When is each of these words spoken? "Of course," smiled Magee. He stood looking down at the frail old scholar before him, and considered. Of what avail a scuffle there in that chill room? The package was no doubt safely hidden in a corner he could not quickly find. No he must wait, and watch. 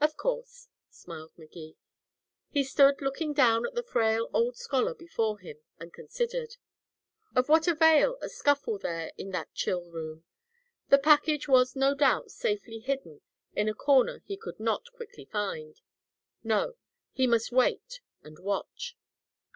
"Of 0.00 0.16
course," 0.16 0.68
smiled 0.90 1.32
Magee. 1.36 1.74
He 2.50 2.62
stood 2.62 3.02
looking 3.02 3.32
down 3.32 3.66
at 3.66 3.74
the 3.74 3.82
frail 3.82 4.30
old 4.32 4.56
scholar 4.56 4.94
before 4.94 5.40
him, 5.40 5.56
and 5.80 5.92
considered. 5.92 6.54
Of 7.34 7.48
what 7.48 7.66
avail 7.66 8.16
a 8.20 8.28
scuffle 8.28 8.78
there 8.78 9.10
in 9.18 9.30
that 9.32 9.52
chill 9.54 9.82
room? 9.90 10.22
The 10.90 10.98
package 10.98 11.48
was 11.48 11.74
no 11.74 11.96
doubt 11.96 12.30
safely 12.30 12.78
hidden 12.78 13.22
in 13.56 13.68
a 13.68 13.74
corner 13.74 14.20
he 14.24 14.36
could 14.36 14.60
not 14.60 14.92
quickly 14.92 15.24
find. 15.24 15.80
No 16.44 16.76
he 17.10 17.26
must 17.26 17.50
wait, 17.50 18.00
and 18.22 18.38
watch. 18.38 18.96